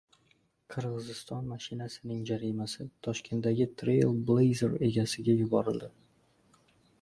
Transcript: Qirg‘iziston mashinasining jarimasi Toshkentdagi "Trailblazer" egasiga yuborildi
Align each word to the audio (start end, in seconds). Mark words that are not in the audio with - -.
Qirg‘iziston 0.75 1.49
mashinasining 1.51 2.23
jarimasi 2.29 2.85
Toshkentdagi 3.09 3.69
"Trailblazer" 3.83 4.75
egasiga 4.89 5.37
yuborildi 5.43 5.93